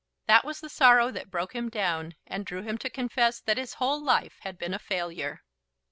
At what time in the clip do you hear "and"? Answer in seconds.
2.25-2.43